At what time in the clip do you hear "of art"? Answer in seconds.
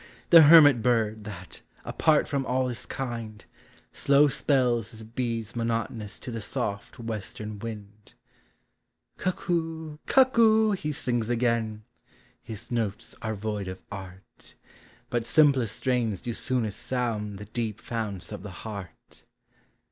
13.67-14.55